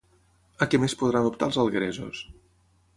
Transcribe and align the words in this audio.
A 0.65 0.67
què 0.71 0.79
més 0.85 0.97
podran 1.03 1.29
optar 1.31 1.51
els 1.53 1.63
algueresos? 1.67 2.27